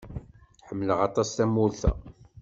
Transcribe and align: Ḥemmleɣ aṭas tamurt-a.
Ḥemmleɣ 0.67 0.99
aṭas 1.07 1.29
tamurt-a. 1.31 1.91